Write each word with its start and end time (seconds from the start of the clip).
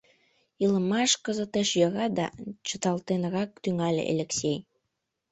—Илымаш 0.63 1.11
кызытеш 1.25 1.69
йӧра 1.79 2.07
да...— 2.17 2.27
чыталтенрак 2.67 3.49
тӱҥале 3.61 4.03
Элексей. 4.11 4.59